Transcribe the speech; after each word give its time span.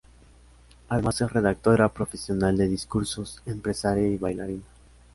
Además 0.89 1.21
es 1.21 1.31
redactora 1.31 1.87
profesional 1.89 2.57
de 2.57 2.67
discursos, 2.67 3.39
empresaria 3.45 4.07
y 4.07 4.17
bailarina. 4.17 4.63